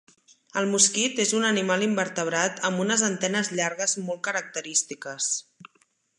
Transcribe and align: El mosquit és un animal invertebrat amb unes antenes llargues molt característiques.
El 0.59 0.69
mosquit 0.69 1.19
és 1.23 1.33
un 1.39 1.45
animal 1.49 1.85
invertebrat 1.87 2.57
amb 2.71 2.83
unes 2.87 3.05
antenes 3.09 3.53
llargues 3.61 3.95
molt 4.09 4.27
característiques. 4.31 5.31